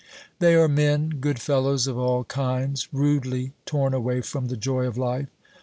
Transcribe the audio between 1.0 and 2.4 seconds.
good fellows of all